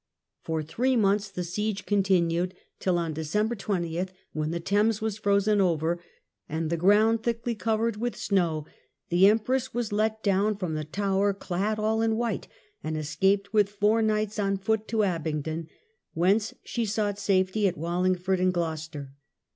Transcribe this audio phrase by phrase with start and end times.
[0.41, 5.19] For three months the siege con tinued, till on December 20, when the Thames was
[5.19, 5.99] frozen FUehtof ^^^^
[6.49, 8.65] ^^^'^® ground thickly covered with Matilda from snow,
[9.09, 10.93] the empress was let down from the Oxford.
[10.93, 12.47] tower clad all in white,
[12.83, 15.67] and escaped with four knights on foot to Abingdon,
[16.15, 19.13] whence she sought safety at Wallingford and Gloucester.